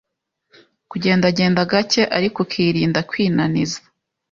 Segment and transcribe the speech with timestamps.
[0.89, 3.79] Kugendagenda gake ariko ukirinda kwinaniza.